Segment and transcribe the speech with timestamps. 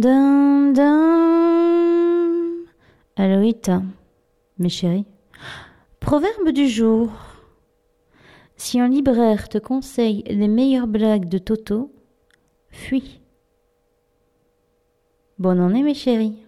[0.00, 2.66] Dum, dum.
[3.16, 3.82] Aloïta,
[4.58, 5.06] mes chéris.
[6.00, 7.10] Proverbe du jour.
[8.56, 11.94] Si un libraire te conseille les meilleures blagues de Toto,
[12.68, 13.22] fuis.
[15.38, 16.45] Bonne année mes chéris.